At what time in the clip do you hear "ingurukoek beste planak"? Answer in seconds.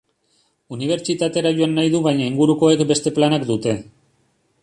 2.31-3.49